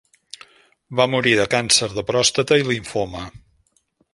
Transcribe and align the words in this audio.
Va 0.99 1.05
morir 1.15 1.35
de 1.41 1.45
càncer 1.53 1.91
de 1.99 2.07
pròstata 2.09 2.61
i 2.63 2.67
limfoma. 2.71 3.23